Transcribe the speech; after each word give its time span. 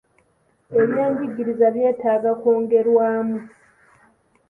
Ebyenjigiriza 0.81 1.67
byetaaga 1.75 2.31
kwongerwamu. 2.41 3.37